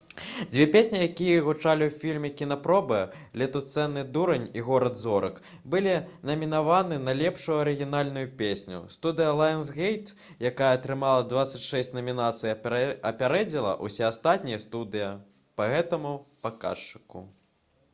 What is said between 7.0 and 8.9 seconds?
на лепшую арыгінальную песню.